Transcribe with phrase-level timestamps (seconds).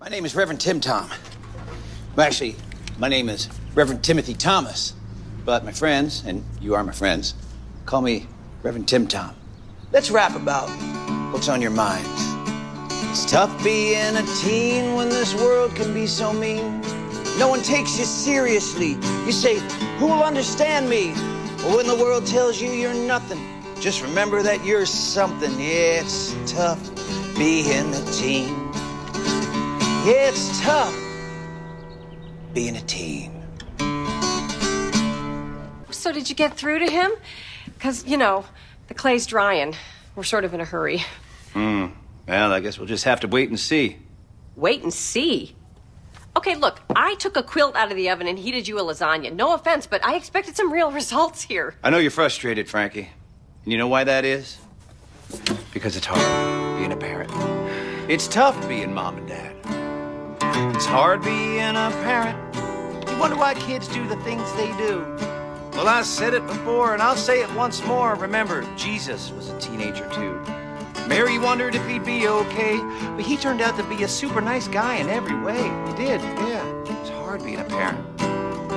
[0.00, 1.10] My name is Reverend Tim Tom.
[2.16, 2.56] Well, actually,
[2.98, 4.94] my name is Reverend Timothy Thomas.
[5.44, 7.34] But my friends, and you are my friends,
[7.84, 8.26] call me
[8.62, 9.36] Reverend Tim Tom.
[9.92, 10.70] Let's rap about
[11.34, 12.08] what's on your minds.
[13.10, 16.80] It's tough being a teen when this world can be so mean.
[17.38, 18.92] No one takes you seriously.
[19.26, 19.58] You say,
[19.98, 21.12] Who will understand me?
[21.58, 23.38] But when the world tells you you're nothing,
[23.78, 25.50] just remember that you're something.
[25.60, 26.80] Yeah, it's tough
[27.36, 28.59] being a teen.
[30.02, 30.98] Yeah, it's tough
[32.54, 33.42] being a teen.
[35.90, 37.10] So, did you get through to him?
[37.66, 38.46] Because, you know,
[38.88, 39.76] the clay's drying.
[40.16, 41.04] We're sort of in a hurry.
[41.52, 41.88] Hmm.
[42.26, 43.98] Well, I guess we'll just have to wait and see.
[44.56, 45.54] Wait and see.
[46.34, 49.30] Okay, look, I took a quilt out of the oven and heated you a lasagna.
[49.34, 51.74] No offense, but I expected some real results here.
[51.84, 53.10] I know you're frustrated, Frankie.
[53.64, 54.56] And you know why that is?
[55.74, 57.30] Because it's hard being a parent.
[58.10, 59.79] It's tough being mom and dad.
[60.74, 62.38] It's hard being a parent.
[63.08, 65.04] You wonder why kids do the things they do.
[65.72, 68.14] Well, I said it before, and I'll say it once more.
[68.14, 70.40] Remember, Jesus was a teenager too.
[71.06, 72.76] Mary wondered if he'd be okay,
[73.16, 75.62] but he turned out to be a super nice guy in every way.
[75.88, 76.84] He did, yeah.
[77.00, 77.98] It's hard being a parent.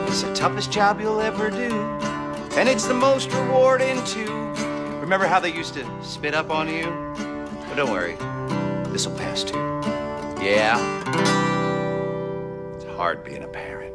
[0.10, 1.72] It's the toughest job you'll ever do,
[2.56, 4.32] and it's the most rewarding too.
[5.00, 6.86] Remember how they used to spit up on you?
[7.68, 8.16] But don't worry,
[8.92, 9.58] this will pass too.
[10.44, 11.43] Yeah.
[13.04, 13.94] It's hard being a parent.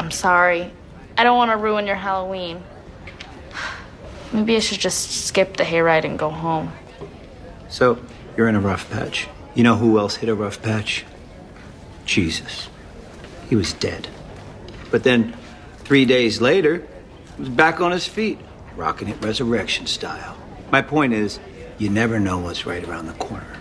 [0.00, 0.72] I'm sorry.
[1.16, 2.60] I don't want to ruin your Halloween.
[4.32, 6.72] Maybe I should just skip the hayride and go home.
[7.68, 8.00] So,
[8.36, 9.28] you're in a rough patch.
[9.54, 11.04] You know who else hit a rough patch?
[12.04, 12.68] Jesus.
[13.48, 14.08] He was dead.
[14.90, 15.36] But then,
[15.84, 16.84] three days later,
[17.36, 18.40] he was back on his feet,
[18.74, 20.36] rocking it resurrection style.
[20.72, 21.38] My point is,
[21.78, 23.55] you never know what's right around the corner.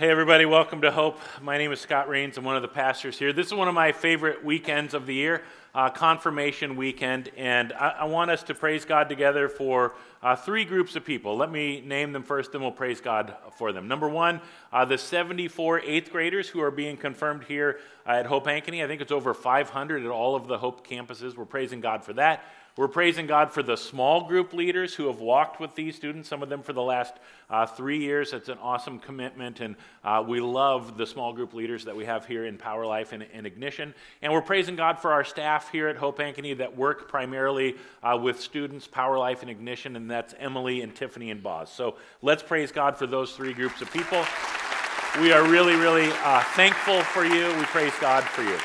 [0.00, 1.20] Hey, everybody, welcome to Hope.
[1.42, 2.38] My name is Scott Rains.
[2.38, 3.34] I'm one of the pastors here.
[3.34, 5.42] This is one of my favorite weekends of the year,
[5.74, 10.64] uh, Confirmation Weekend, and I, I, want us to praise God together for uh, three
[10.64, 11.36] groups of people.
[11.36, 13.88] Let me name them first, then we'll praise God for them.
[13.88, 14.40] Number one,
[14.72, 18.82] uh, the 74 eighth graders who are being confirmed here at Hope Ankeny.
[18.82, 21.36] I think it's over 500 at all of the Hope campuses.
[21.36, 22.42] We're praising God for that.
[22.76, 26.42] We're praising God for the small group leaders who have walked with these students, some
[26.42, 27.14] of them for the last
[27.50, 28.32] uh, three years.
[28.32, 32.26] It's an awesome commitment, and uh, we love the small group leaders that we have
[32.26, 33.92] here in Power Life and, and Ignition.
[34.22, 38.16] And we're praising God for our staff here at Hope Ankeny that work primarily uh,
[38.22, 41.72] with students, Power Life and Ignition, and that's Emily and Tiffany and Boz.
[41.72, 44.24] So let's praise God for those three groups of people.
[45.20, 47.48] We are really, really uh, thankful for you.
[47.58, 48.56] We praise God for you.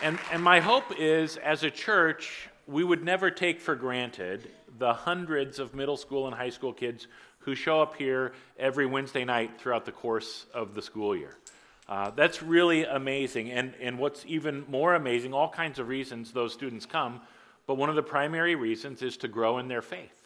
[0.00, 4.48] And, and my hope is, as a church, we would never take for granted
[4.78, 7.08] the hundreds of middle school and high school kids
[7.40, 11.36] who show up here every Wednesday night throughout the course of the school year.
[11.88, 13.50] Uh, that's really amazing.
[13.50, 17.20] And, and what's even more amazing, all kinds of reasons those students come,
[17.66, 20.17] but one of the primary reasons is to grow in their faith.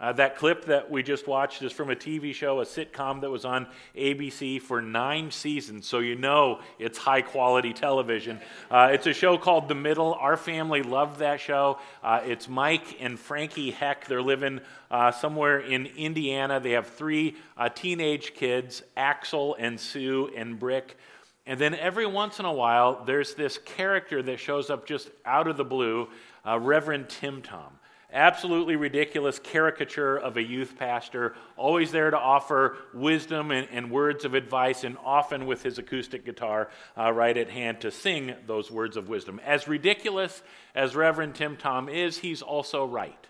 [0.00, 3.28] Uh, that clip that we just watched is from a TV show, a sitcom that
[3.28, 8.40] was on ABC for nine seasons, so you know it's high quality television.
[8.70, 10.14] Uh, it's a show called The Middle.
[10.14, 11.78] Our family loved that show.
[12.02, 14.06] Uh, it's Mike and Frankie Heck.
[14.06, 16.60] They're living uh, somewhere in Indiana.
[16.60, 20.96] They have three uh, teenage kids Axel and Sue and Brick.
[21.44, 25.46] And then every once in a while, there's this character that shows up just out
[25.46, 26.08] of the blue,
[26.46, 27.79] uh, Reverend Tim Tom
[28.12, 34.24] absolutely ridiculous caricature of a youth pastor, always there to offer wisdom and, and words
[34.24, 38.70] of advice, and often with his acoustic guitar uh, right at hand to sing those
[38.70, 39.40] words of wisdom.
[39.44, 40.42] As ridiculous
[40.74, 43.26] as Reverend Tim Tom is, he's also right.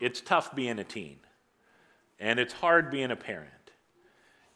[0.00, 1.18] It's tough being a teen,
[2.20, 3.52] and it's hard being a parent.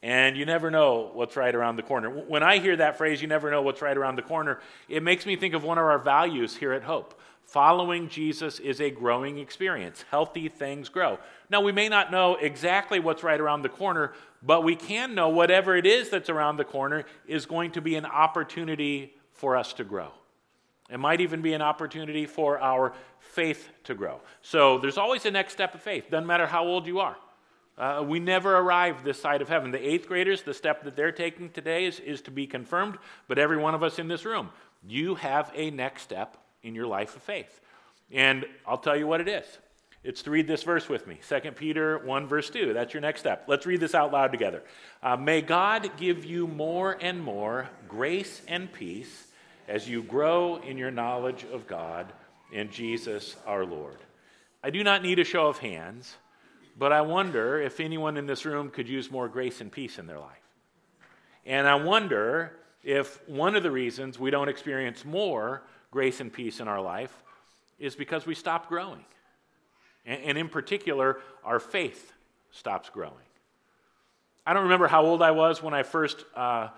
[0.04, 2.10] And you never know what's right around the corner.
[2.10, 4.58] When I hear that phrase, you never know what's right around the corner,
[4.88, 8.80] it makes me think of one of our values here at Hope Following Jesus is
[8.80, 10.04] a growing experience.
[10.10, 11.18] Healthy things grow.
[11.50, 14.12] Now, we may not know exactly what's right around the corner,
[14.42, 17.96] but we can know whatever it is that's around the corner is going to be
[17.96, 20.12] an opportunity for us to grow.
[20.90, 24.20] It might even be an opportunity for our faith to grow.
[24.42, 27.16] So there's always a next step of faith, doesn't matter how old you are.
[27.78, 29.70] Uh, we never arrive this side of heaven.
[29.70, 32.98] The eighth graders, the step that they're taking today is, is to be confirmed,
[33.28, 34.50] but every one of us in this room,
[34.86, 37.61] you have a next step in your life of faith.
[38.11, 39.44] And I'll tell you what it is.
[40.05, 42.73] It's to read this verse with me 2 Peter 1, verse 2.
[42.73, 43.44] That's your next step.
[43.47, 44.62] Let's read this out loud together.
[45.03, 49.29] Uh, May God give you more and more grace and peace
[49.69, 52.12] as you grow in your knowledge of God
[52.53, 53.97] and Jesus our Lord.
[54.62, 56.17] I do not need a show of hands,
[56.76, 60.06] but I wonder if anyone in this room could use more grace and peace in
[60.06, 60.29] their life.
[61.47, 66.58] And I wonder if one of the reasons we don't experience more grace and peace
[66.58, 67.22] in our life
[67.78, 69.04] is because we stop growing.
[70.04, 72.12] And, in particular, our faith
[72.50, 73.14] stops growing.
[74.44, 76.70] I don't remember how old I was when I first uh,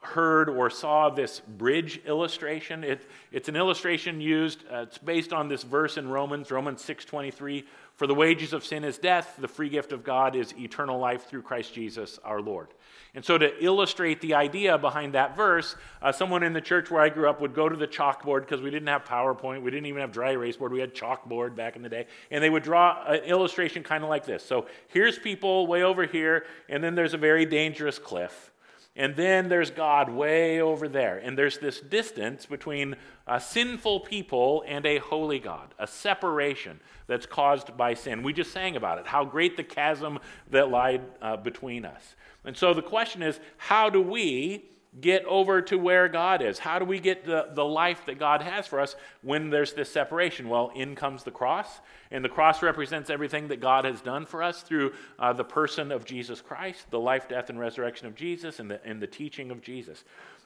[0.00, 2.82] heard or saw this bridge illustration.
[2.82, 7.62] It, it's an illustration used, uh, it's based on this verse in Romans, Romans 6.23.
[7.94, 11.28] For the wages of sin is death, the free gift of God is eternal life
[11.28, 12.68] through Christ Jesus our Lord.
[13.14, 17.02] And so, to illustrate the idea behind that verse, uh, someone in the church where
[17.02, 19.84] I grew up would go to the chalkboard because we didn't have PowerPoint, we didn't
[19.84, 22.62] even have dry erase board, we had chalkboard back in the day, and they would
[22.62, 24.42] draw an illustration kind of like this.
[24.42, 28.51] So, here's people way over here, and then there's a very dangerous cliff.
[28.94, 31.18] And then there's God way over there.
[31.18, 32.96] And there's this distance between
[33.26, 38.22] a sinful people and a holy God, a separation that's caused by sin.
[38.22, 40.18] We just sang about it, how great the chasm
[40.50, 42.14] that lied uh, between us.
[42.44, 44.64] And so the question is how do we
[45.00, 46.58] get over to where God is?
[46.58, 49.90] How do we get the, the life that God has for us when there's this
[49.90, 50.48] separation?
[50.48, 51.80] Well, in comes the cross,
[52.10, 55.90] and the cross represents everything that God has done for us through uh, the person
[55.90, 59.50] of Jesus Christ, the life, death, and resurrection of Jesus, and the, and the teaching
[59.50, 60.04] of Jesus.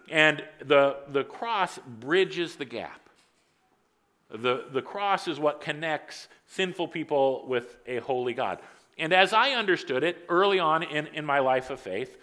[0.08, 3.00] And the, the cross bridges the gap.
[4.30, 8.60] The, the cross is what connects sinful people with a holy God.
[8.98, 12.16] And as I understood it early on in, in my life of faith,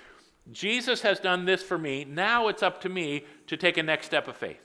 [0.52, 2.06] Jesus has done this for me.
[2.06, 4.60] Now it's up to me to take a next step of faith.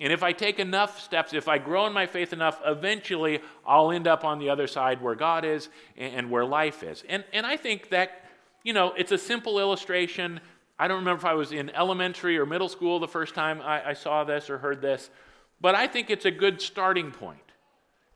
[0.00, 3.92] And if I take enough steps, if I grow in my faith enough, eventually I'll
[3.92, 7.04] end up on the other side where God is and where life is.
[7.08, 8.24] And, and I think that,
[8.64, 10.40] you know, it's a simple illustration.
[10.76, 13.90] I don't remember if I was in elementary or middle school the first time I,
[13.90, 15.08] I saw this or heard this,
[15.60, 17.51] but I think it's a good starting point.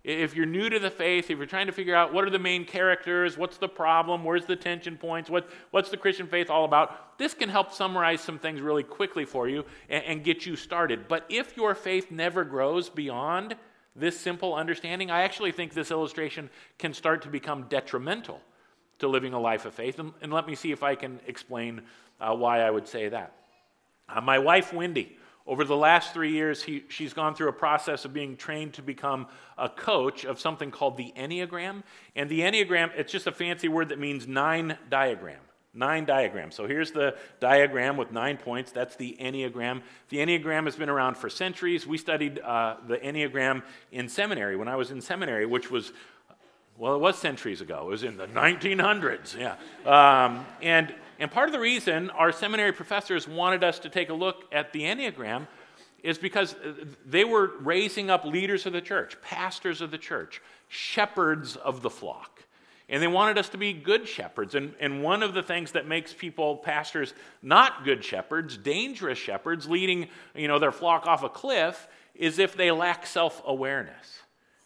[0.06, 2.38] If you're new to the faith, if you're trying to figure out what are the
[2.38, 6.64] main characters, what's the problem, where's the tension points, what, what's the Christian faith all
[6.64, 10.55] about, this can help summarize some things really quickly for you and, and get you
[10.55, 11.08] started.
[11.08, 13.56] But if your faith never grows beyond
[13.97, 18.41] this simple understanding, I actually think this illustration can start to become detrimental
[19.00, 19.99] to living a life of faith.
[19.99, 21.82] And, and let me see if I can explain
[22.20, 23.35] uh, why I would say that.
[24.09, 25.15] Uh, my wife, Wendy,
[25.46, 28.82] over the last three years, he, she's gone through a process of being trained to
[28.82, 31.84] become a coach of something called the Enneagram.
[32.16, 35.38] And the Enneagram, it's just a fancy word that means nine diagram.
[35.72, 36.54] Nine diagrams.
[36.54, 38.72] So here's the diagram with nine points.
[38.72, 39.82] That's the Enneagram.
[40.08, 41.87] The Enneagram has been around for centuries.
[41.87, 45.92] We studied uh, the Enneagram in seminary when I was in seminary, which was
[46.78, 47.84] well, it was centuries ago.
[47.87, 49.56] It was in the 1900s, yeah.
[49.87, 54.14] Um, and and part of the reason our seminary professors wanted us to take a
[54.14, 55.46] look at the Enneagram
[56.02, 56.54] is because
[57.04, 61.90] they were raising up leaders of the church, pastors of the church, shepherds of the
[61.90, 62.44] flock.
[62.88, 64.54] And they wanted us to be good shepherds.
[64.54, 69.68] And, and one of the things that makes people, pastors, not good shepherds, dangerous shepherds,
[69.68, 74.20] leading you know, their flock off a cliff, is if they lack self awareness.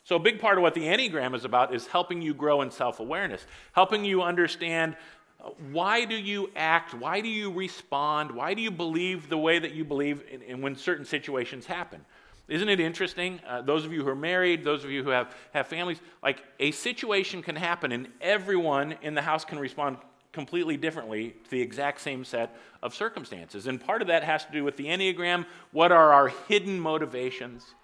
[0.04, 2.70] So, a big part of what the Enneagram is about is helping you grow in
[2.70, 4.96] self awareness, helping you understand
[5.72, 6.94] why do you act?
[6.94, 8.30] Why do you respond?
[8.30, 12.04] Why do you believe the way that you believe in, in when certain situations happen?
[12.48, 13.40] Isn't it interesting?
[13.46, 16.42] Uh, those of you who are married, those of you who have, have families, like
[16.58, 19.98] a situation can happen and everyone in the house can respond
[20.32, 23.66] completely differently to the exact same set of circumstances.
[23.66, 25.46] And part of that has to do with the Enneagram.
[25.72, 27.74] What are our hidden motivations?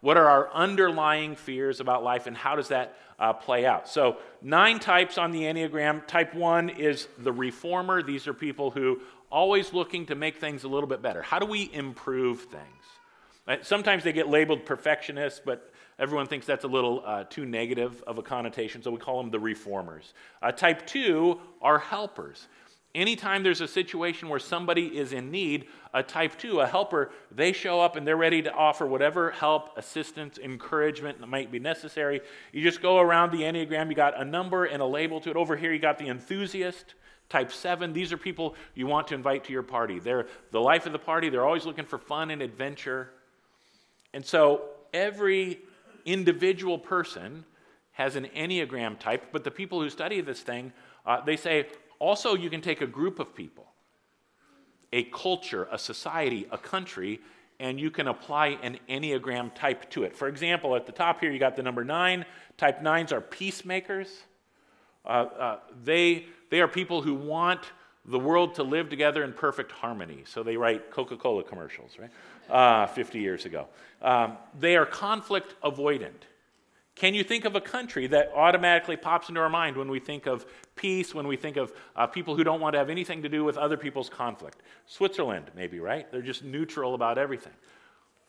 [0.00, 3.88] What are our underlying fears about life, and how does that uh, play out?
[3.88, 6.06] So, nine types on the Enneagram.
[6.06, 8.02] Type one is the reformer.
[8.02, 9.00] These are people who
[9.30, 11.22] always looking to make things a little bit better.
[11.22, 12.62] How do we improve things?
[13.48, 18.02] Uh, sometimes they get labeled perfectionists, but everyone thinks that's a little uh, too negative
[18.06, 20.12] of a connotation, so we call them the reformers.
[20.42, 22.48] Uh, type two are helpers.
[22.96, 27.52] Anytime there's a situation where somebody is in need, a type 2, a helper, they
[27.52, 32.22] show up and they're ready to offer whatever help, assistance, encouragement that might be necessary.
[32.52, 35.36] You just go around the Enneagram, you got a number and a label to it.
[35.36, 36.94] Over here, you got the enthusiast.
[37.28, 39.98] Type 7, these are people you want to invite to your party.
[39.98, 43.10] They're the life of the party, they're always looking for fun and adventure.
[44.14, 45.58] And so every
[46.06, 47.44] individual person
[47.92, 50.72] has an Enneagram type, but the people who study this thing,
[51.04, 51.66] uh, they say,
[51.98, 53.66] also, you can take a group of people,
[54.92, 57.20] a culture, a society, a country,
[57.58, 60.14] and you can apply an Enneagram type to it.
[60.14, 62.24] For example, at the top here, you got the number nine.
[62.58, 64.24] Type nines are peacemakers.
[65.04, 67.60] Uh, uh, they, they are people who want
[68.04, 70.22] the world to live together in perfect harmony.
[70.26, 72.10] So they write Coca Cola commercials, right?
[72.48, 73.66] Uh, 50 years ago.
[74.02, 76.22] Um, they are conflict avoidant.
[76.94, 80.26] Can you think of a country that automatically pops into our mind when we think
[80.26, 83.28] of peace, when we think of uh, people who don't want to have anything to
[83.28, 84.62] do with other people's conflict?
[84.86, 86.10] Switzerland, maybe, right?
[86.12, 87.52] They're just neutral about everything.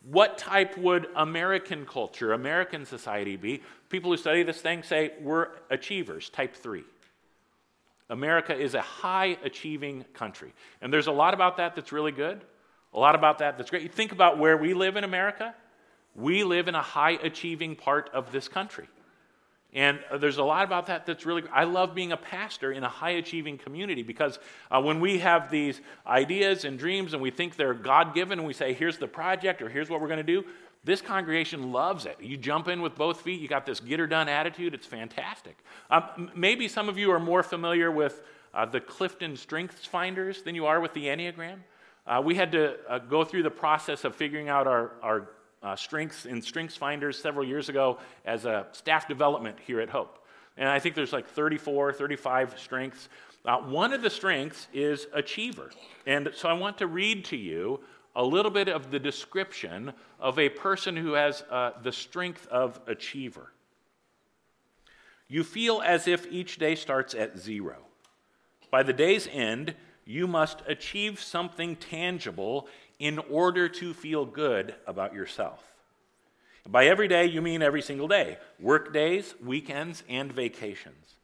[0.09, 3.61] What type would American culture, American society be?
[3.89, 6.85] People who study this thing say we're achievers, type three.
[8.09, 10.53] America is a high achieving country.
[10.81, 12.41] And there's a lot about that that's really good,
[12.93, 13.83] a lot about that that's great.
[13.83, 15.53] You think about where we live in America.
[16.15, 18.87] We live in a high achieving part of this country.
[19.73, 22.83] And uh, there's a lot about that that's really, I love being a pastor in
[22.83, 24.39] a high achieving community because
[24.71, 28.47] uh, when we have these ideas and dreams and we think they're God given and
[28.47, 30.45] we say, here's the project or here's what we're going to do,
[30.83, 32.17] this congregation loves it.
[32.21, 35.57] You jump in with both feet, you got this get her done attitude, it's fantastic.
[35.91, 38.21] Um, maybe some of you are more familiar with
[38.53, 41.57] uh, the Clifton Strengths Finders than you are with the Enneagram.
[42.07, 45.27] Uh, we had to uh, go through the process of figuring out our, our
[45.63, 50.23] uh, strengths in Strengths Finders several years ago as a staff development here at Hope.
[50.57, 53.09] And I think there's like 34, 35 strengths.
[53.45, 55.71] Uh, one of the strengths is achiever.
[56.05, 57.79] And so I want to read to you
[58.15, 62.79] a little bit of the description of a person who has uh, the strength of
[62.87, 63.51] achiever.
[65.27, 67.75] You feel as if each day starts at zero.
[68.71, 72.67] By the day's end, you must achieve something tangible
[72.99, 75.63] in order to feel good about yourself.
[76.67, 81.15] By every day, you mean every single day work days, weekends, and vacations.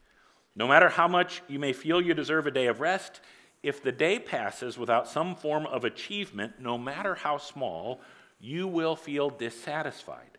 [0.55, 3.19] No matter how much you may feel you deserve a day of rest,
[3.63, 8.01] if the day passes without some form of achievement, no matter how small,
[8.39, 10.37] you will feel dissatisfied.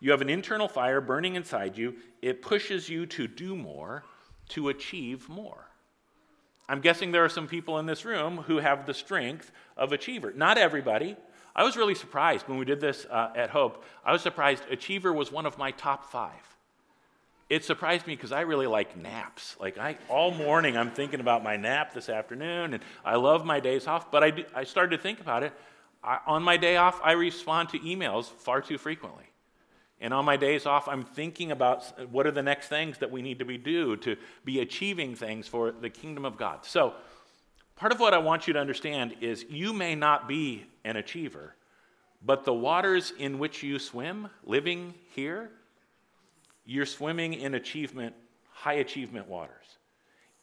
[0.00, 4.04] You have an internal fire burning inside you, it pushes you to do more,
[4.50, 5.69] to achieve more.
[6.70, 10.32] I'm guessing there are some people in this room who have the strength of achiever.
[10.36, 11.16] Not everybody.
[11.56, 13.84] I was really surprised when we did this uh, at Hope.
[14.04, 16.56] I was surprised achiever was one of my top five.
[17.48, 19.56] It surprised me because I really like naps.
[19.58, 23.58] Like I, all morning, I'm thinking about my nap this afternoon, and I love my
[23.58, 24.12] days off.
[24.12, 25.52] But I, I started to think about it.
[26.04, 29.24] I, on my day off, I respond to emails far too frequently.
[30.00, 33.20] And on my days off, I'm thinking about what are the next things that we
[33.20, 36.64] need to be do to be achieving things for the kingdom of God.
[36.64, 36.94] So,
[37.76, 41.54] part of what I want you to understand is you may not be an achiever,
[42.22, 45.50] but the waters in which you swim, living here,
[46.64, 48.14] you're swimming in achievement,
[48.52, 49.78] high achievement waters.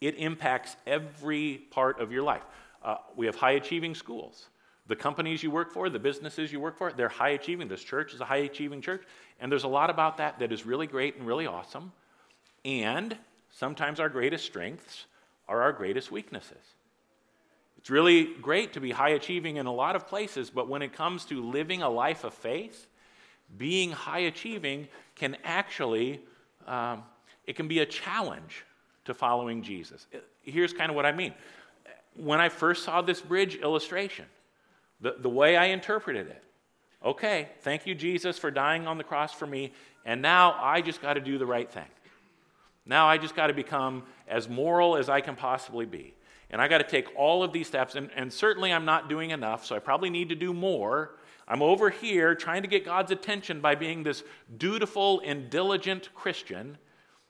[0.01, 2.43] It impacts every part of your life.
[2.83, 4.47] Uh, we have high achieving schools.
[4.87, 7.67] The companies you work for, the businesses you work for, they're high achieving.
[7.67, 9.03] This church is a high achieving church.
[9.39, 11.91] And there's a lot about that that is really great and really awesome.
[12.65, 13.17] And
[13.51, 15.05] sometimes our greatest strengths
[15.47, 16.75] are our greatest weaknesses.
[17.77, 20.93] It's really great to be high achieving in a lot of places, but when it
[20.93, 22.87] comes to living a life of faith,
[23.55, 26.19] being high achieving can actually
[26.65, 27.03] um,
[27.45, 28.65] it can be a challenge
[29.05, 30.07] to following jesus
[30.41, 31.33] here's kind of what i mean
[32.15, 34.25] when i first saw this bridge illustration
[34.99, 36.43] the, the way i interpreted it
[37.05, 39.71] Okay, thank you, Jesus, for dying on the cross for me,
[40.05, 41.85] and now I just got to do the right thing.
[42.85, 46.13] Now I just got to become as moral as I can possibly be.
[46.49, 49.31] And I got to take all of these steps, and, and certainly I'm not doing
[49.31, 51.11] enough, so I probably need to do more.
[51.47, 54.23] I'm over here trying to get God's attention by being this
[54.57, 56.77] dutiful and diligent Christian.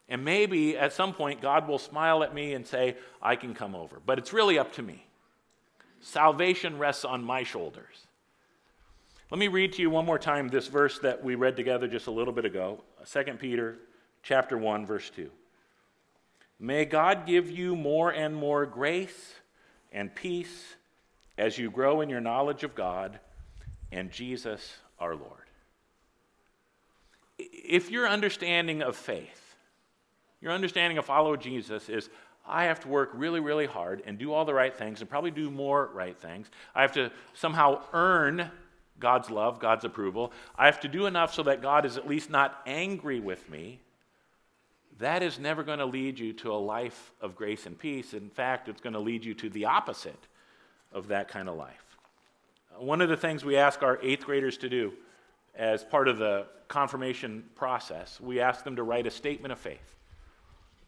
[0.10, 3.76] And maybe at some point God will smile at me and say, I can come
[3.76, 4.00] over.
[4.04, 5.06] But it's really up to me.
[6.00, 8.07] Salvation rests on my shoulders.
[9.30, 12.08] Let me read to you one more time this verse that we read together just
[12.08, 12.82] a little bit ago,
[13.12, 13.78] 2 Peter
[14.24, 15.30] chapter 1 verse 2.
[16.62, 19.36] May God give you more and more grace
[19.92, 20.76] and peace
[21.38, 23.20] as you grow in your knowledge of God
[23.92, 25.44] and Jesus our Lord.
[27.38, 29.56] If your understanding of faith,
[30.40, 32.10] your understanding of follow Jesus is
[32.48, 35.32] I have to work really, really hard and do all the right things and probably
[35.32, 36.50] do more right things.
[36.74, 38.50] I have to somehow earn
[39.00, 40.32] God's love, God's approval.
[40.58, 43.80] I have to do enough so that God is at least not angry with me.
[45.00, 48.14] That is never going to lead you to a life of grace and peace.
[48.14, 50.28] In fact, it's going to lead you to the opposite
[50.92, 51.98] of that kind of life.
[52.78, 54.94] One of the things we ask our eighth graders to do
[55.56, 59.96] as part of the confirmation process, we ask them to write a statement of faith.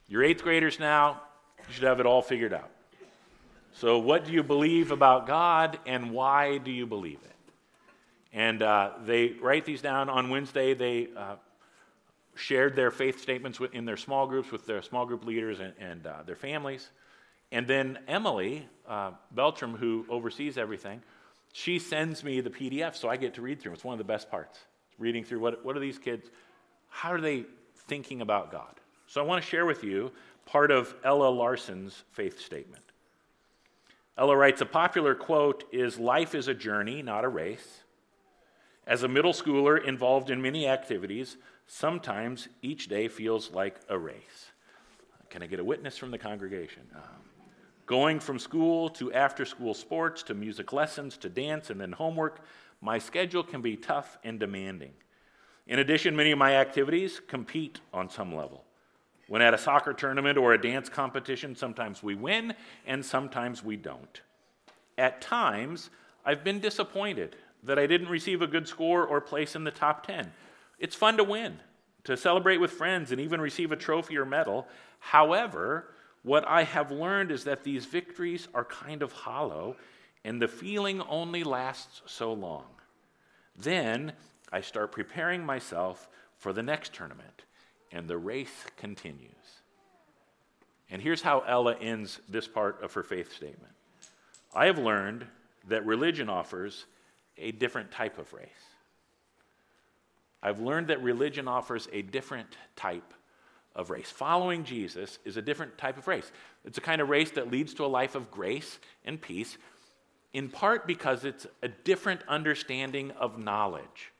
[0.08, 1.22] You're eighth graders now,
[1.68, 2.70] you should have it all figured out.
[3.74, 7.36] So, what do you believe about God and why do you believe it?
[8.34, 10.74] And uh, they write these down on Wednesday.
[10.74, 11.36] They uh,
[12.36, 16.06] shared their faith statements in their small groups with their small group leaders and, and
[16.06, 16.90] uh, their families.
[17.52, 21.02] And then Emily uh, Beltram, who oversees everything,
[21.52, 23.74] she sends me the PDF so I get to read through.
[23.74, 24.60] It's one of the best parts.
[25.00, 26.30] Reading through what, what are these kids,
[26.90, 27.46] how are they
[27.90, 28.80] thinking about God.
[29.08, 30.12] So I want to share with you
[30.46, 32.84] part of Ella Larson's faith statement.
[34.18, 37.84] Ella writes A popular quote is Life is a journey, not a race.
[38.88, 44.52] As a middle schooler involved in many activities, sometimes each day feels like a race.
[45.30, 46.84] Can I get a witness from the congregation?
[46.96, 47.02] Um,
[47.86, 52.42] going from school to after school sports to music lessons to dance and then homework,
[52.82, 54.94] my schedule can be tough and demanding.
[55.68, 58.64] In addition, many of my activities compete on some level.
[59.28, 62.56] When at a soccer tournament or a dance competition, sometimes we win
[62.88, 64.22] and sometimes we don't.
[64.98, 65.92] At times,
[66.26, 70.06] I've been disappointed that I didn't receive a good score or place in the top
[70.06, 70.32] 10.
[70.80, 71.60] It's fun to win,
[72.06, 74.68] to celebrate with friends, and even receive a trophy or medal.
[75.00, 79.76] However, what I have learned is that these victories are kind of hollow,
[80.24, 82.66] and the feeling only lasts so long.
[83.56, 84.14] Then
[84.52, 87.44] I start preparing myself for the next tournament
[87.92, 89.32] and the race continues.
[90.90, 93.74] And here's how Ella ends this part of her faith statement
[94.54, 95.26] I have learned
[95.68, 96.86] that religion offers
[97.40, 98.50] a different type of race.
[100.42, 103.14] I've learned that religion offers a different type
[103.76, 104.10] of race.
[104.10, 106.32] Following Jesus is a different type of race.
[106.66, 109.58] It's a kind of race that leads to a life of grace and peace,
[110.34, 114.12] in part because it's a different understanding of knowledge.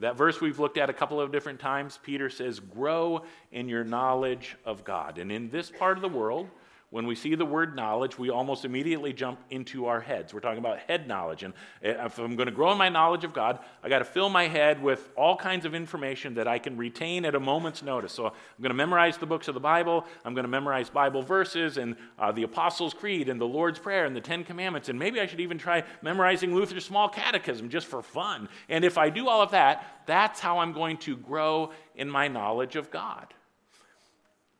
[0.00, 3.84] That verse we've looked at a couple of different times, Peter says, Grow in your
[3.84, 5.18] knowledge of God.
[5.18, 6.48] And in this part of the world,
[6.92, 10.34] when we see the word knowledge, we almost immediately jump into our heads.
[10.34, 11.42] We're talking about head knowledge.
[11.42, 14.28] And if I'm going to grow in my knowledge of God, I got to fill
[14.28, 18.12] my head with all kinds of information that I can retain at a moment's notice.
[18.12, 20.04] So I'm going to memorize the books of the Bible.
[20.22, 24.04] I'm going to memorize Bible verses and uh, the Apostles' Creed and the Lord's Prayer
[24.04, 24.90] and the Ten Commandments.
[24.90, 28.50] And maybe I should even try memorizing Luther's Small Catechism just for fun.
[28.68, 32.28] And if I do all of that, that's how I'm going to grow in my
[32.28, 33.32] knowledge of God.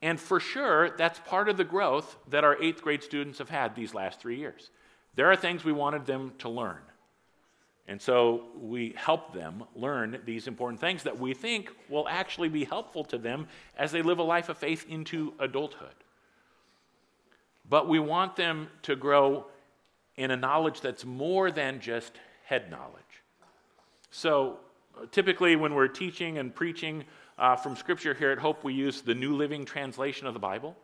[0.02, 3.76] And for sure, that's part of the growth that our eighth grade students have had
[3.76, 4.70] these last three years.
[5.14, 6.80] There are things we wanted them to learn.
[7.86, 12.64] And so we help them learn these important things that we think will actually be
[12.64, 15.94] helpful to them as they live a life of faith into adulthood.
[17.68, 19.46] But we want them to grow
[20.16, 22.12] in a knowledge that's more than just
[22.44, 23.02] head knowledge.
[24.10, 24.58] So
[24.96, 27.04] uh, typically, when we're teaching and preaching
[27.38, 30.76] uh, from Scripture here at Hope, we use the New Living Translation of the Bible.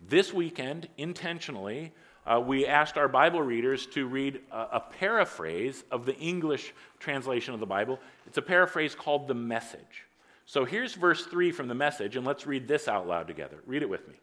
[0.00, 1.92] This weekend, intentionally,
[2.26, 7.54] uh, we asked our Bible readers to read a, a, paraphrase of the English translation
[7.54, 7.98] of the Bible.
[8.26, 10.04] It's a paraphrase called The Message.
[10.44, 13.58] So here's verse 3 from the Message, and let's read this out loud together.
[13.66, 14.14] Read it with me.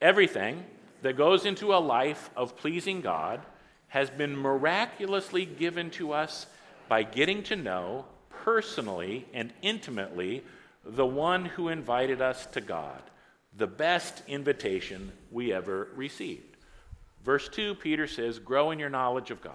[0.00, 0.64] Everything
[1.02, 3.40] that goes into a life of pleasing God
[3.88, 6.46] has been miraculously given to us
[6.88, 10.42] by getting to know personally and intimately
[10.88, 13.02] the one who invited us to God,
[13.56, 16.56] the best invitation we ever received.
[17.24, 19.54] Verse 2, Peter says, Grow in your knowledge of God.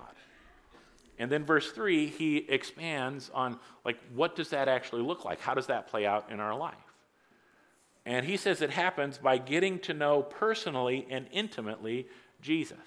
[1.17, 5.39] And then verse 3, he expands on, like, what does that actually look like?
[5.39, 6.75] How does that play out in our life?
[8.05, 12.07] And he says it happens by getting to know personally and intimately
[12.41, 12.77] Jesus,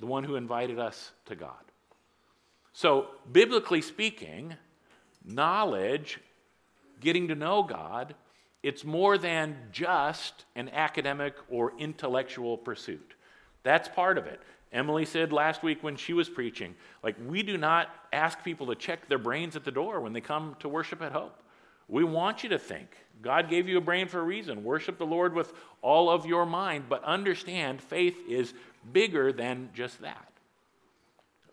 [0.00, 1.52] the one who invited us to God.
[2.72, 4.54] So, biblically speaking,
[5.24, 6.18] knowledge
[7.04, 8.16] getting to know God,
[8.64, 13.14] it's more than just an academic or intellectual pursuit.
[13.62, 14.40] That's part of it.
[14.72, 18.74] Emily said last week when she was preaching, like, we do not ask people to
[18.74, 21.40] check their brains at the door when they come to worship at Hope.
[21.88, 22.88] We want you to think.
[23.22, 24.64] God gave you a brain for a reason.
[24.64, 28.54] Worship the Lord with all of your mind, but understand faith is
[28.92, 30.28] bigger than just that.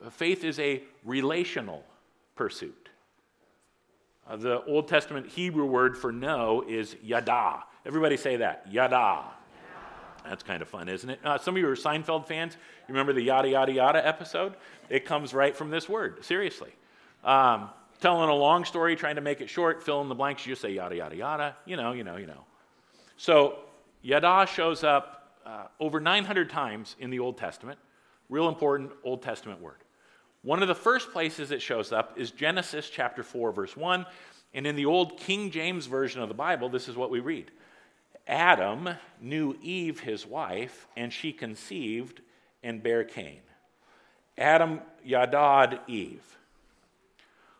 [0.10, 1.84] Faith is a relational
[2.36, 2.81] pursuit.
[4.32, 7.64] Uh, the Old Testament Hebrew word for know is yada.
[7.86, 9.26] Everybody say that, yada.
[10.24, 11.20] That's kind of fun, isn't it?
[11.22, 12.54] Uh, some of you are Seinfeld fans.
[12.88, 14.54] You remember the yada, yada, yada episode?
[14.90, 16.72] It comes right from this word, seriously.
[17.26, 20.54] Um, telling a long story, trying to make it short, fill in the blanks, you
[20.54, 21.56] just say yada, yada, yada.
[21.66, 22.46] You know, you know, you know.
[23.18, 23.60] So,
[24.02, 27.80] yada shows up uh, over 900 times in the Old Testament.
[28.30, 29.81] Real important Old Testament word.
[30.44, 34.06] One of the first places it shows up is Genesis chapter 4, verse 1.
[34.54, 37.52] And in the old King James Version of the Bible, this is what we read
[38.28, 42.22] Adam knew Eve, his wife, and she conceived
[42.64, 43.40] and bare Cain.
[44.38, 46.38] Adam yadad Eve.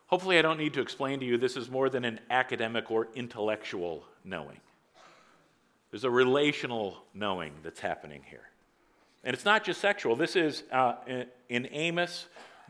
[0.08, 3.08] Hopefully, I don't need to explain to you this is more than an academic or
[3.16, 4.60] intellectual knowing.
[5.90, 8.50] There's a relational knowing that's happening here.
[9.24, 10.16] And it's not just sexual.
[10.16, 10.96] This is uh,
[11.50, 12.26] in Amos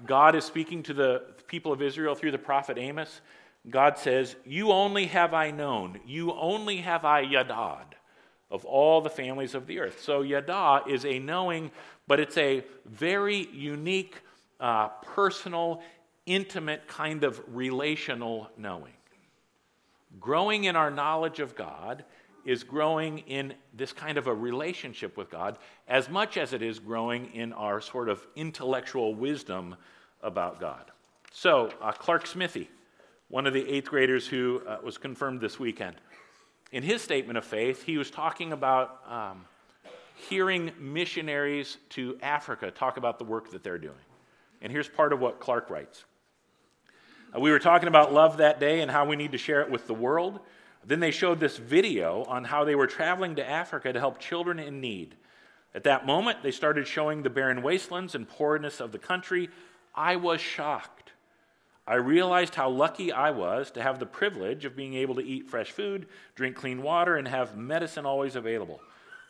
[0.05, 3.21] God is speaking to the people of Israel through the prophet Amos.
[3.69, 7.85] God says, You only have I known, you only have I yadad
[8.49, 10.01] of all the families of the earth.
[10.01, 11.71] So yada is a knowing,
[12.07, 14.15] but it's a very unique,
[14.59, 15.81] uh, personal,
[16.25, 18.93] intimate kind of relational knowing.
[20.19, 22.03] Growing in our knowledge of God
[22.45, 26.79] is growing in this kind of a relationship with God as much as it is
[26.79, 29.75] growing in our sort of intellectual wisdom
[30.21, 30.91] about God.
[31.31, 32.69] So, uh, Clark Smithy,
[33.29, 35.95] one of the eighth graders who uh, was confirmed this weekend,
[36.71, 39.45] in his statement of faith, he was talking about um,
[40.29, 43.93] hearing missionaries to Africa talk about the work that they're doing.
[44.61, 46.05] And here's part of what Clark writes.
[47.35, 49.69] Uh, we were talking about love that day and how we need to share it
[49.69, 50.39] with the world.
[50.85, 54.59] Then they showed this video on how they were traveling to Africa to help children
[54.59, 55.15] in need.
[55.73, 59.49] At that moment, they started showing the barren wastelands and poorness of the country.
[59.95, 61.11] I was shocked.
[61.87, 65.49] I realized how lucky I was to have the privilege of being able to eat
[65.49, 68.81] fresh food, drink clean water, and have medicine always available.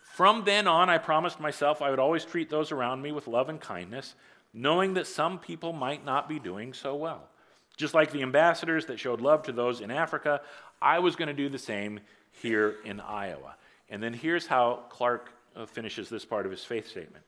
[0.03, 3.49] From then on, I promised myself I would always treat those around me with love
[3.49, 4.15] and kindness,
[4.53, 7.29] knowing that some people might not be doing so well.
[7.77, 10.41] Just like the ambassadors that showed love to those in Africa,
[10.81, 11.99] I was going to do the same
[12.31, 13.55] here in Iowa.
[13.89, 17.23] And then here's how Clark uh, finishes this part of his faith statement.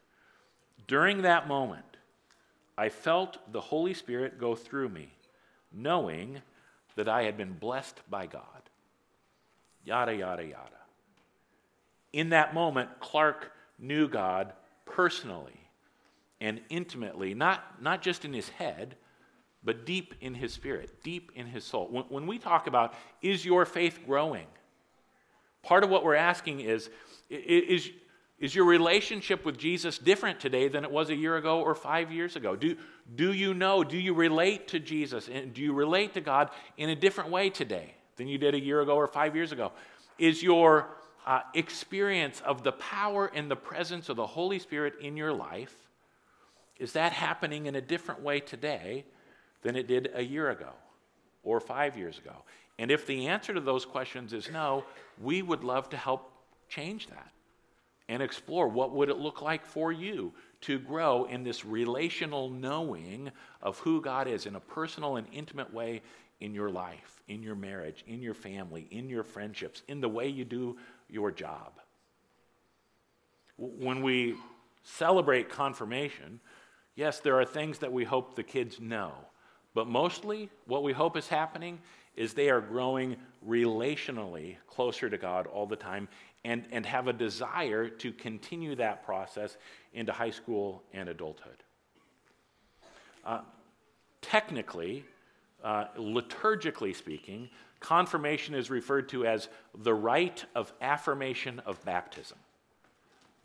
[0.87, 1.85] During that moment,
[2.77, 5.09] I felt the Holy Spirit go through me,
[5.71, 6.41] knowing
[6.95, 8.43] that I had been blessed by God.
[9.85, 10.69] Yada, yada, yada.
[12.13, 14.53] In that moment, Clark knew God
[14.85, 15.59] personally
[16.39, 18.95] and intimately, not, not just in his head,
[19.63, 21.87] but deep in his spirit, deep in his soul.
[21.89, 24.47] When, when, we talk about, is your faith growing?
[25.61, 26.89] Part of what we're asking is,
[27.29, 27.89] is,
[28.39, 32.11] is your relationship with Jesus different today than it was a year ago or five
[32.11, 32.55] years ago?
[32.55, 32.75] Do,
[33.15, 36.89] do you know, do you relate to Jesus and do you relate to God in
[36.89, 39.71] a different way today than you did a year ago or five years ago?
[40.19, 40.89] Is your
[41.25, 45.73] uh, experience of the power and the presence of the Holy Spirit in your life,
[46.77, 49.05] is that happening in a different way today
[49.63, 50.71] than it did a year ago
[51.43, 52.35] or five years ago?
[52.79, 54.83] And if the answer to those questions is no,
[55.21, 56.31] we would love to help
[56.69, 57.31] change that
[58.09, 63.31] and explore what would it look like for you to grow in this relational knowing
[63.61, 66.01] of who God is in a personal and intimate way
[66.39, 70.27] in your life, in your marriage, in your family, in your friendships, in the way
[70.27, 70.77] you do
[71.09, 71.73] your job.
[73.57, 74.35] When we
[74.83, 76.39] celebrate confirmation,
[76.95, 79.13] yes, there are things that we hope the kids know.
[79.73, 81.79] But mostly, what we hope is happening
[82.15, 83.15] is they are growing
[83.47, 86.07] relationally closer to God all the time
[86.45, 89.57] and, and have a desire to continue that process
[89.93, 91.63] into high school and adulthood.
[93.25, 93.41] Uh,
[94.21, 95.05] technically,
[95.63, 99.47] uh, liturgically speaking, confirmation is referred to as
[99.79, 102.37] the rite of affirmation of baptism.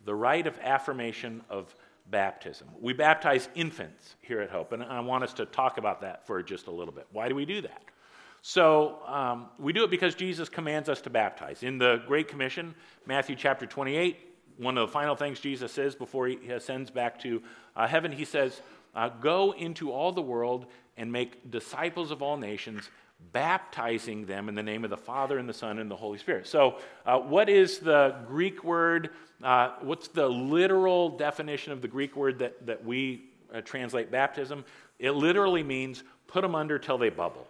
[0.04, 1.74] The rite of affirmation of
[2.10, 2.68] baptism.
[2.80, 6.42] We baptize infants here at Hope, and I want us to talk about that for
[6.42, 7.06] just a little bit.
[7.12, 7.82] Why do we do that?
[8.40, 11.62] So, um, we do it because Jesus commands us to baptize.
[11.62, 14.16] In the Great Commission, Matthew chapter 28,
[14.58, 17.42] one of the final things Jesus says before he ascends back to
[17.76, 18.60] uh, heaven, he says,
[18.94, 20.66] uh, Go into all the world
[20.96, 22.90] and make disciples of all nations,
[23.33, 26.46] baptizing them in the name of the Father and the Son and the Holy Spirit.
[26.46, 29.11] So, uh, what is the Greek word?
[29.42, 34.64] Uh, what's the literal definition of the Greek word that, that we uh, translate baptism?
[34.98, 37.46] It literally means put them under till they bubble.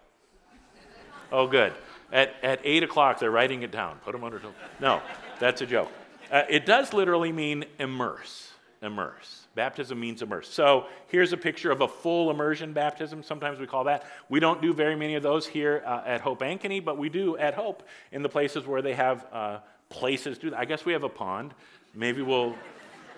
[1.31, 1.73] oh, good.
[2.11, 3.97] At, at 8 o'clock, they're writing it down.
[4.03, 4.53] Put them under till.
[4.79, 5.01] No,
[5.39, 5.91] that's a joke.
[6.31, 8.48] Uh, it does literally mean immerse.
[8.81, 9.47] Immerse.
[9.55, 10.47] Baptism means immerse.
[10.47, 13.21] So here's a picture of a full immersion baptism.
[13.23, 14.05] Sometimes we call that.
[14.29, 17.37] We don't do very many of those here uh, at Hope Ankeny, but we do
[17.37, 20.55] at Hope in the places where they have uh, places to.
[20.55, 21.53] I guess we have a pond.
[21.93, 22.55] Maybe we'll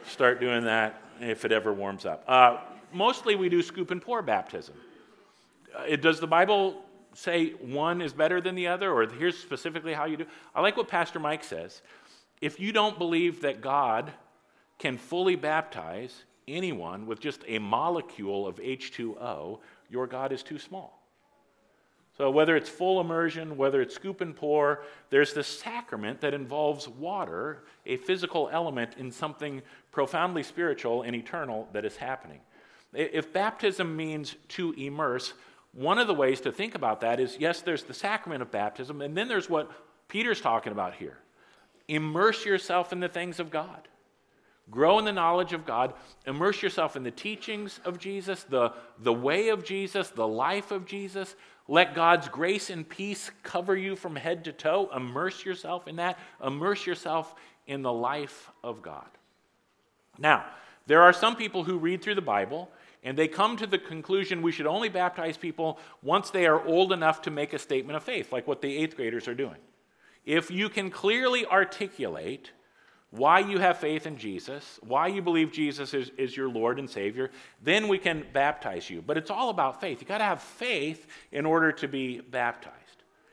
[0.08, 2.24] start doing that if it ever warms up.
[2.28, 2.58] Uh,
[2.92, 4.74] mostly we do scoop and pour baptism.
[5.76, 6.82] Uh, does the Bible
[7.14, 10.26] say one is better than the other, or here's specifically how you do?
[10.56, 11.84] I like what Pastor Mike says.
[12.42, 14.12] If you don't believe that God
[14.82, 19.60] can fully baptize, anyone with just a molecule of H2O,
[19.92, 20.98] your God is too small.
[22.18, 26.88] So, whether it's full immersion, whether it's scoop and pour, there's this sacrament that involves
[26.88, 32.40] water, a physical element in something profoundly spiritual and eternal that is happening.
[32.92, 35.34] If baptism means to immerse,
[35.74, 39.00] one of the ways to think about that is yes, there's the sacrament of baptism,
[39.02, 39.72] and then there's what
[40.08, 41.20] Peter's talking about here
[41.88, 43.88] immerse yourself in the things of God.
[44.70, 45.94] Grow in the knowledge of God.
[46.26, 50.86] Immerse yourself in the teachings of Jesus, the, the way of Jesus, the life of
[50.86, 51.36] Jesus.
[51.68, 54.90] Let God's grace and peace cover you from head to toe.
[54.96, 56.20] Immerse yourself in that.
[56.44, 57.36] Immerse yourself
[57.68, 59.08] in the life of God.
[60.18, 60.46] Now,
[60.88, 62.70] there are some people who read through the Bible
[63.04, 66.92] and they come to the conclusion we should only baptize people once they are old
[66.92, 69.58] enough to make a statement of faith, like what the eighth graders are doing.
[70.26, 72.52] If you can clearly articulate
[73.12, 76.90] why you have faith in Jesus, why you believe Jesus is, is your Lord and
[76.90, 77.30] Savior,
[77.62, 79.02] then we can baptize you.
[79.02, 80.00] But it's all about faith.
[80.00, 82.76] You've got to have faith in order to be baptized.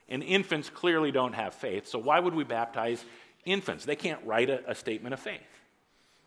[0.08, 3.04] And infants clearly don't have faith, so why would we baptize
[3.44, 3.84] infants?
[3.84, 5.40] They can't write a, a statement of faith.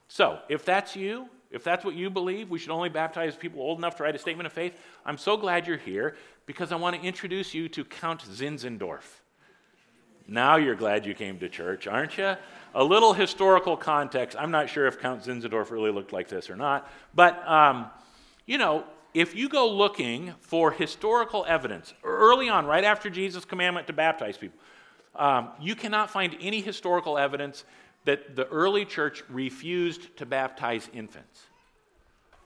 [0.07, 3.77] So, if that's you, if that's what you believe, we should only baptize people old
[3.77, 4.79] enough to write a statement of faith.
[5.05, 9.21] I'm so glad you're here because I want to introduce you to Count Zinzendorf.
[10.27, 12.35] Now you're glad you came to church, aren't you?
[12.73, 14.37] A little historical context.
[14.39, 17.87] I'm not sure if Count Zinzendorf really looked like this or not, but um,
[18.45, 23.87] you know, if you go looking for historical evidence early on, right after Jesus' commandment
[23.87, 24.57] to baptize people,
[25.15, 27.65] um, you cannot find any historical evidence
[28.05, 31.41] that the early church refused to baptize infants.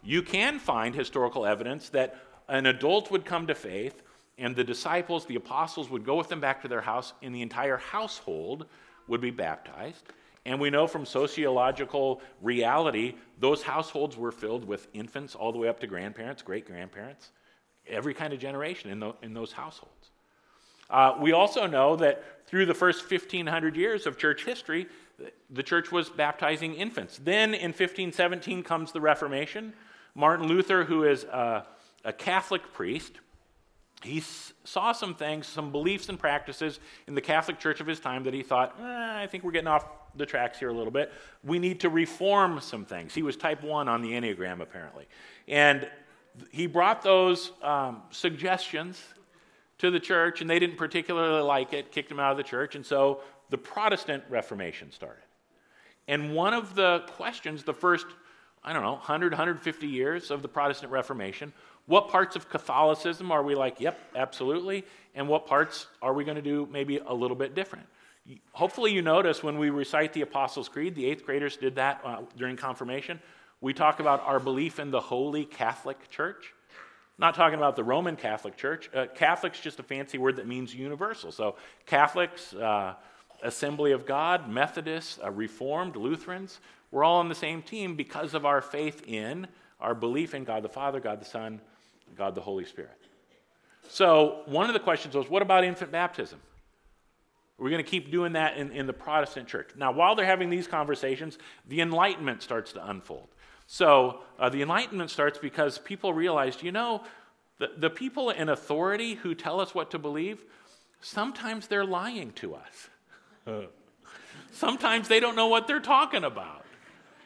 [0.03, 2.15] You can find historical evidence that
[2.47, 4.01] an adult would come to faith
[4.37, 7.41] and the disciples, the apostles, would go with them back to their house, and the
[7.41, 8.65] entire household
[9.07, 10.03] would be baptized.
[10.45, 15.67] And we know from sociological reality, those households were filled with infants all the way
[15.67, 17.31] up to grandparents, great grandparents,
[17.87, 20.11] every kind of generation in, the, in those households.
[20.89, 24.87] Uh, we also know that through the first 1500 years of church history,
[25.49, 27.19] the church was baptizing infants.
[27.23, 29.73] Then in 1517 comes the Reformation.
[30.13, 31.65] Martin Luther, who is a,
[32.03, 33.13] a Catholic priest,
[34.05, 34.21] he
[34.63, 38.33] saw some things, some beliefs and practices in the Catholic Church of his time that
[38.33, 41.11] he thought, eh, I think we're getting off the tracks here a little bit.
[41.43, 43.13] We need to reform some things.
[43.13, 45.07] He was type 1 on the Enneagram, apparently.
[45.47, 45.87] And
[46.51, 49.01] he brought those um, suggestions
[49.77, 52.75] to the church, and they didn't particularly like it, kicked him out of the church,
[52.75, 55.23] and so the Protestant Reformation started.
[56.07, 58.05] And one of the questions, the first,
[58.63, 61.51] I don't know, 100, 150 years of the Protestant Reformation
[61.87, 64.85] what parts of Catholicism are we like, yep, absolutely?
[65.13, 67.85] And what parts are we going to do maybe a little bit different?
[68.53, 72.21] Hopefully, you notice when we recite the Apostles' Creed, the eighth graders did that uh,
[72.35, 73.19] during confirmation.
[73.61, 76.53] We talk about our belief in the Holy Catholic Church.
[77.19, 78.89] Not talking about the Roman Catholic Church.
[78.93, 81.31] Uh, Catholic's just a fancy word that means universal.
[81.31, 82.95] So, Catholics, uh,
[83.43, 86.59] Assembly of God, Methodists, uh, Reformed, Lutherans,
[86.91, 89.47] we're all on the same team because of our faith in,
[89.79, 91.61] our belief in God the Father, God the Son,
[92.17, 92.97] God the Holy Spirit.
[93.87, 96.39] So, one of the questions was what about infant baptism?
[97.57, 99.69] We're going to keep doing that in, in the Protestant church.
[99.77, 101.37] Now, while they're having these conversations,
[101.67, 103.29] the Enlightenment starts to unfold.
[103.67, 107.03] So, uh, the Enlightenment starts because people realized, you know,
[107.57, 110.43] the, the people in authority who tell us what to believe,
[110.99, 112.89] sometimes they're lying to us.
[114.51, 116.65] sometimes they don't know what they're talking about.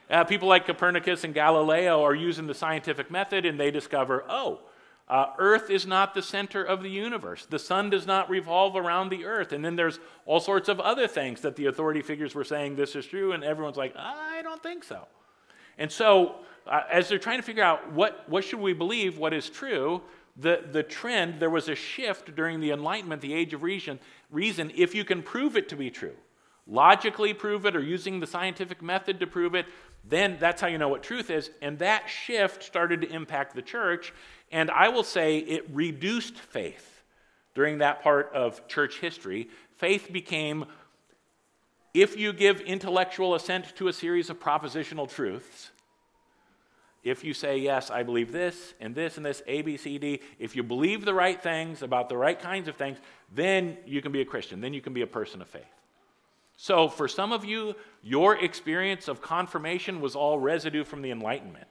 [0.09, 4.61] Uh, people like Copernicus and Galileo are using the scientific method and they discover, oh,
[5.09, 7.47] uh, Earth is not the center of the universe.
[7.49, 9.53] The sun does not revolve around the earth.
[9.53, 12.95] And then there's all sorts of other things that the authority figures were saying this
[12.95, 15.07] is true, and everyone's like, I don't think so.
[15.79, 16.35] And so,
[16.67, 20.01] uh, as they're trying to figure out what, what should we believe, what is true,
[20.37, 24.71] the, the trend, there was a shift during the Enlightenment, the age of reason, reason,
[24.75, 26.15] if you can prove it to be true,
[26.67, 29.65] logically prove it or using the scientific method to prove it,
[30.07, 31.49] then that's how you know what truth is.
[31.61, 34.13] And that shift started to impact the church.
[34.51, 37.03] And I will say it reduced faith
[37.53, 39.49] during that part of church history.
[39.75, 40.65] Faith became,
[41.93, 45.71] if you give intellectual assent to a series of propositional truths,
[47.03, 50.19] if you say, yes, I believe this and this and this, A, B, C, D,
[50.37, 52.97] if you believe the right things about the right kinds of things,
[53.33, 54.59] then you can be a Christian.
[54.59, 55.63] Then you can be a person of faith.
[56.57, 61.69] So, for some of you, your experience of confirmation was all residue from the Enlightenment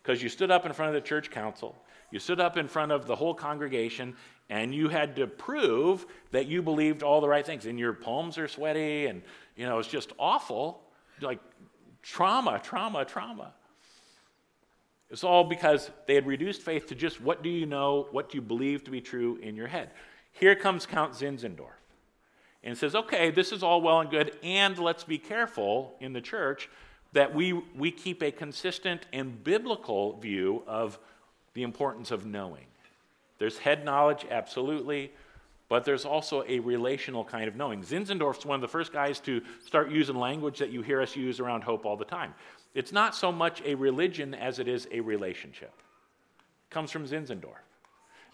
[0.00, 1.74] because you stood up in front of the church council,
[2.10, 4.16] you stood up in front of the whole congregation,
[4.50, 7.66] and you had to prove that you believed all the right things.
[7.66, 9.22] And your palms are sweaty, and
[9.56, 10.82] you know it's just awful,
[11.20, 11.40] like
[12.02, 13.52] trauma, trauma, trauma.
[15.10, 18.36] It's all because they had reduced faith to just what do you know, what do
[18.36, 19.90] you believe to be true in your head.
[20.32, 21.72] Here comes Count Zinzendorf
[22.62, 26.20] and says, okay, this is all well and good, and let's be careful in the
[26.20, 26.68] church
[27.12, 30.98] that we, we keep a consistent and biblical view of
[31.58, 32.66] the importance of knowing.
[33.40, 35.10] There's head knowledge, absolutely,
[35.68, 37.82] but there's also a relational kind of knowing.
[37.82, 41.40] Zinzendorf's one of the first guys to start using language that you hear us use
[41.40, 42.32] around hope all the time.
[42.76, 45.72] It's not so much a religion as it is a relationship.
[46.70, 47.58] It comes from Zinzendorf.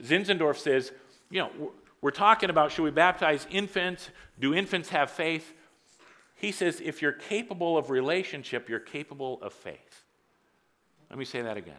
[0.02, 0.92] Zinzendorf says,
[1.30, 4.10] you know, we're talking about should we baptize infants?
[4.38, 5.54] Do infants have faith?
[6.34, 10.02] He says, if you're capable of relationship, you're capable of faith.
[11.08, 11.78] Let me say that again.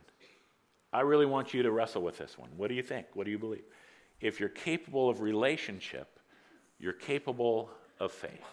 [0.95, 2.49] I really want you to wrestle with this one.
[2.55, 3.08] What do you think?
[3.15, 3.65] What do you believe?
[4.21, 6.21] If you're capable of relationship,
[6.79, 8.45] you're capable of faith.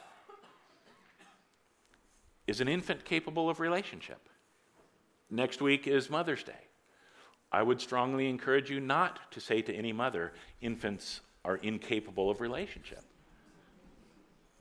[2.49, 4.29] Is an infant capable of relationship?
[5.31, 6.67] Next week is Mother's Day.
[7.53, 12.41] I would strongly encourage you not to say to any mother, infants are incapable of
[12.41, 13.05] relationship.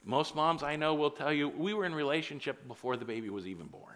[0.04, 3.48] Most moms I know will tell you, we were in relationship before the baby was
[3.48, 3.96] even born.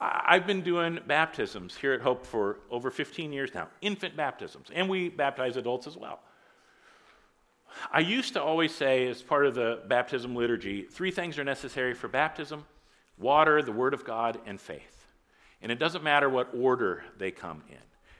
[0.00, 4.88] I've been doing baptisms here at Hope for over 15 years now, infant baptisms, and
[4.88, 6.20] we baptize adults as well.
[7.92, 11.94] I used to always say, as part of the baptism liturgy, three things are necessary
[11.94, 12.64] for baptism
[13.18, 15.04] water, the Word of God, and faith.
[15.60, 17.76] And it doesn't matter what order they come in.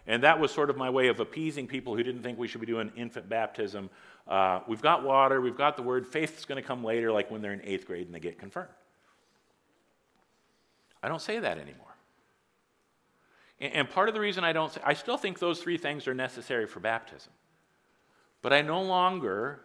[0.07, 2.61] And that was sort of my way of appeasing people who didn't think we should
[2.61, 3.89] be doing infant baptism.
[4.29, 7.31] Uh, we've got water, we've got the Word, faith is going to come later, like
[7.31, 8.69] when they're in eighth grade and they get confirmed.
[11.03, 11.87] I don't say that anymore.
[13.61, 16.15] And part of the reason I don't say, I still think those three things are
[16.15, 17.33] necessary for baptism.
[18.43, 19.61] But I no longer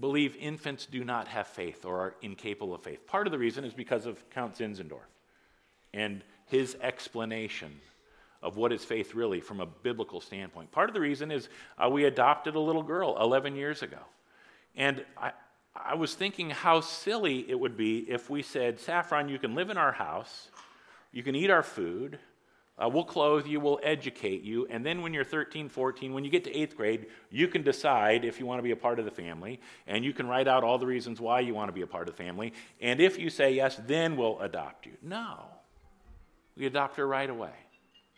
[0.00, 3.06] believe infants do not have faith or are incapable of faith.
[3.06, 5.00] Part of the reason is because of Count Zinzendorf
[5.92, 7.80] and his explanation
[8.42, 10.70] of what is faith really from a biblical standpoint.
[10.70, 13.98] Part of the reason is uh, we adopted a little girl 11 years ago.
[14.76, 15.32] And I,
[15.84, 19.70] I was thinking how silly it would be if we said, Saffron, you can live
[19.70, 20.48] in our house
[21.16, 22.18] you can eat our food.
[22.76, 26.30] Uh, we'll clothe you, we'll educate you, and then when you're 13, 14, when you
[26.30, 29.06] get to eighth grade, you can decide if you want to be a part of
[29.06, 31.80] the family, and you can write out all the reasons why you want to be
[31.80, 32.52] a part of the family.
[32.82, 34.92] And if you say yes, then we'll adopt you.
[35.00, 35.46] No.
[36.54, 37.54] We adopt her right away.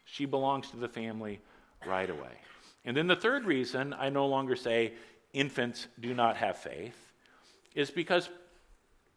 [0.04, 1.40] She belongs to the family
[1.86, 2.40] right away.
[2.84, 4.94] And then the third reason I no longer say
[5.32, 7.07] infants do not have faith
[7.78, 8.28] is because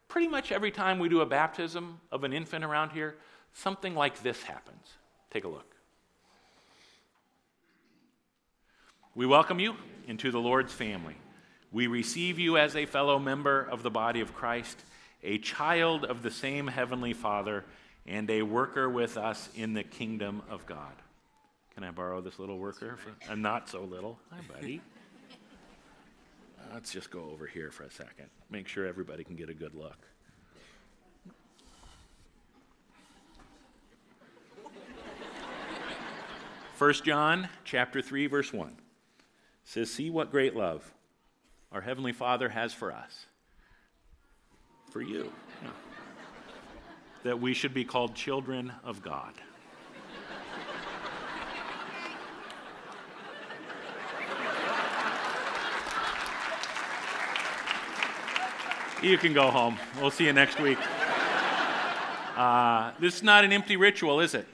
[0.08, 3.16] pretty much every time we do a baptism of an infant around here,
[3.54, 4.86] something like this happens.
[5.32, 5.74] Take a look.
[9.16, 9.74] We welcome you
[10.08, 11.16] into the Lord's family.
[11.72, 14.78] We receive you as a fellow member of the body of Christ,
[15.24, 17.66] a child of the same heavenly Father,
[18.06, 20.94] and a worker with us in the kingdom of God.
[21.74, 22.96] Can I borrow this little worker?
[22.98, 24.20] For, I'm uh, not so little.
[24.30, 24.82] Hi, buddy.
[26.74, 28.28] Let's just go over here for a second.
[28.50, 30.08] Make sure everybody can get a good look.
[36.82, 38.76] 1 John chapter 3 verse 1
[39.64, 40.96] says see what great love
[41.72, 43.28] our heavenly Father has for us
[44.90, 45.32] for you
[45.62, 45.70] yeah.
[47.24, 49.34] that we should be called children of God.
[59.02, 59.78] You can go home.
[60.00, 60.78] We'll see you next week.
[62.38, 64.48] Uh, this is not an empty ritual, is it?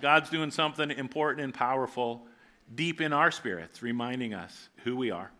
[0.00, 2.26] God's doing something important and powerful
[2.74, 5.30] deep in our spirits, reminding us who we are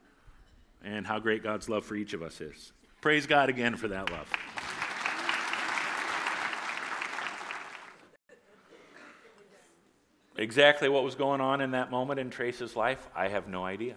[0.84, 2.72] and how great God's love for each of us is.
[3.00, 4.30] Praise God again for that love.
[10.36, 13.94] Exactly what was going on in that moment in Trace's life, I have no idea.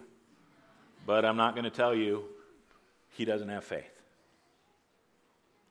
[1.06, 2.24] But I'm not going to tell you
[3.12, 3.95] he doesn't have faith,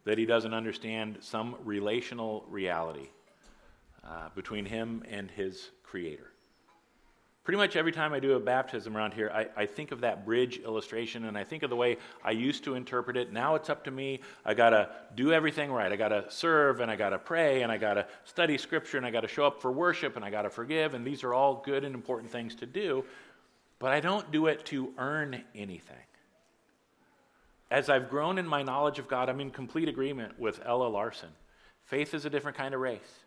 [0.04, 3.08] that he doesn't understand some relational reality
[4.06, 6.30] uh, between him and his creator.
[7.44, 10.24] Pretty much every time I do a baptism around here, I, I, think of that
[10.24, 13.34] bridge illustration and I think of the way I used to interpret it.
[13.34, 14.20] Now it's up to me.
[14.46, 15.92] I got to do everything right.
[15.92, 18.96] I got to serve and I got to pray and I got to study scripture
[18.96, 20.94] and I got to show up for worship and I got to forgive.
[20.94, 23.04] And these are all good and important things to do.
[23.78, 25.96] But I don't do it to earn anything.
[27.70, 31.30] As I've grown in my knowledge of God, I'm in complete agreement with Ella Larson.
[31.84, 33.24] Faith is a different kind of race.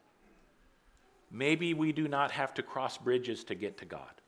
[1.31, 4.21] Maybe we do not have to cross bridges to get to God.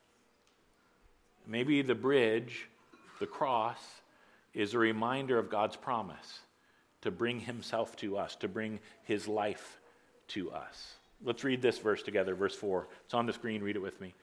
[1.47, 2.67] Maybe the bridge,
[3.19, 3.79] the cross,
[4.53, 6.39] is a reminder of God's promise
[7.01, 9.79] to bring himself to us, to bring his life
[10.29, 10.95] to us.
[11.23, 12.87] Let's read this verse together, verse 4.
[13.05, 14.13] It's on the screen, read it with me.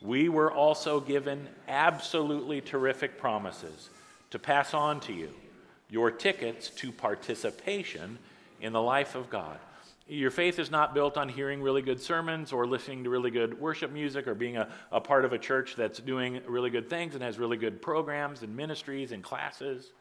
[0.00, 3.90] We were also given absolutely terrific promises
[4.32, 5.30] to pass on to you
[5.90, 8.18] your tickets to participation
[8.62, 9.58] in the life of God.
[10.08, 13.60] your faith is not built on hearing really good sermons or listening to really good
[13.60, 17.14] worship music or being a, a part of a church that's doing really good things
[17.14, 19.92] and has really good programs and ministries and classes.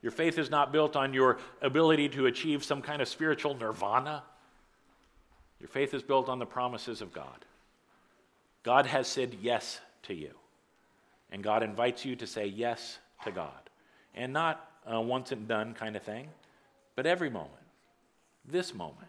[0.00, 4.22] Your faith is not built on your ability to achieve some kind of spiritual nirvana.
[5.58, 7.44] Your faith is built on the promises of God.
[8.62, 10.30] God has said yes to you.
[11.32, 13.70] And God invites you to say yes to God.
[14.14, 16.28] And not a once and done kind of thing,
[16.94, 17.52] but every moment,
[18.44, 19.08] this moment.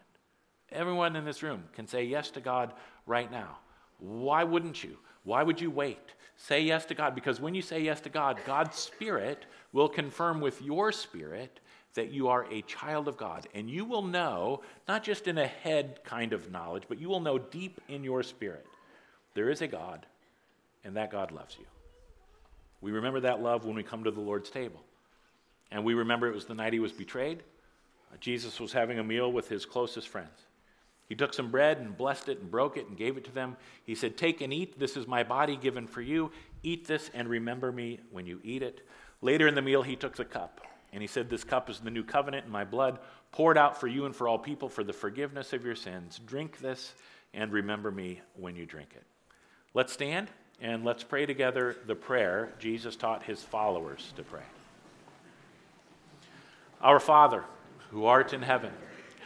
[0.70, 2.72] Everyone in this room can say yes to God
[3.06, 3.58] right now.
[3.98, 4.98] Why wouldn't you?
[5.24, 5.98] Why would you wait?
[6.36, 10.40] Say yes to God because when you say yes to God, God's Spirit will confirm
[10.40, 11.60] with your spirit
[11.94, 13.48] that you are a child of God.
[13.54, 17.20] And you will know, not just in a head kind of knowledge, but you will
[17.20, 18.66] know deep in your spirit
[19.38, 20.04] there is a God,
[20.82, 21.66] and that God loves you.
[22.80, 24.80] We remember that love when we come to the Lord's table.
[25.70, 27.42] And we remember it was the night he was betrayed.
[28.12, 30.46] Uh, Jesus was having a meal with his closest friends.
[31.08, 33.56] He took some bread and blessed it and broke it and gave it to them.
[33.84, 34.78] He said, Take and eat.
[34.78, 36.30] This is my body given for you.
[36.62, 38.86] Eat this and remember me when you eat it.
[39.22, 40.60] Later in the meal, he took the cup
[40.92, 42.98] and he said, This cup is the new covenant in my blood,
[43.32, 46.20] poured out for you and for all people for the forgiveness of your sins.
[46.26, 46.94] Drink this
[47.32, 49.04] and remember me when you drink it.
[49.74, 50.30] Let's stand
[50.60, 54.42] and let's pray together the prayer Jesus taught his followers to pray.
[56.80, 57.44] Our Father,
[57.90, 58.72] who art in heaven,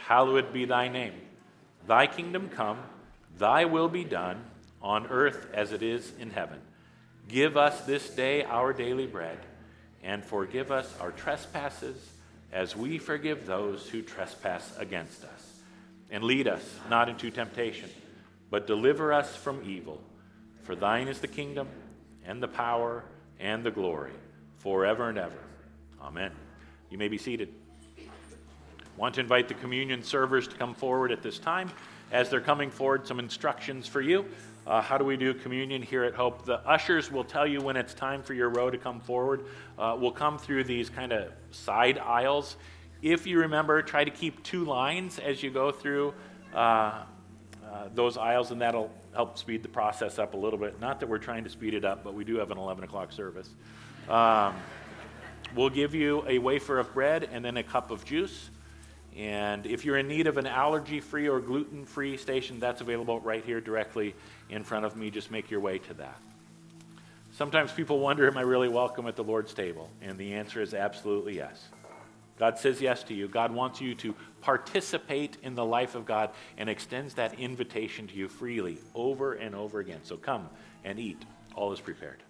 [0.05, 1.13] hallowed be thy name.
[1.87, 2.79] Thy kingdom come,
[3.37, 4.43] thy will be done,
[4.81, 6.59] on earth as it is in heaven.
[7.29, 9.37] Give us this day our daily bread,
[10.03, 11.95] and forgive us our trespasses
[12.51, 15.53] as we forgive those who trespass against us.
[16.11, 17.89] And lead us not into temptation,
[18.51, 20.01] but deliver us from evil.
[20.63, 21.67] For thine is the kingdom,
[22.25, 23.03] and the power,
[23.39, 24.13] and the glory,
[24.59, 25.37] forever and ever.
[26.01, 26.31] Amen.
[26.89, 27.49] You may be seated.
[28.95, 31.69] Want to invite the communion servers to come forward at this time.
[32.11, 34.25] As they're coming forward, some instructions for you.
[34.65, 36.45] Uh, how do we do communion here at Hope?
[36.45, 39.45] The ushers will tell you when it's time for your row to come forward.
[39.77, 42.55] Uh, we'll come through these kind of side aisles.
[43.01, 46.13] If you remember, try to keep two lines as you go through
[46.53, 47.03] uh,
[47.73, 50.79] uh those aisles, and that'll help speed the process up a little bit.
[50.79, 53.11] Not that we're trying to speed it up, but we do have an 11 o'clock
[53.11, 53.49] service.
[54.07, 54.55] Um,
[55.55, 58.49] we'll give you a wafer of bread and then a cup of juice.
[59.15, 63.19] And if you're in need of an allergy free or gluten free station, that's available
[63.19, 64.15] right here directly
[64.49, 65.11] in front of me.
[65.11, 66.17] Just make your way to that.
[67.33, 69.89] Sometimes people wonder, Am I really welcome at the Lord's table?
[70.01, 71.67] And the answer is absolutely yes.
[72.39, 73.27] God says yes to you.
[73.27, 78.13] God wants you to participate in the life of God and extends that invitation to
[78.13, 80.01] you freely over and over again.
[80.03, 80.49] So come
[80.83, 81.23] and eat.
[81.55, 82.21] All is prepared.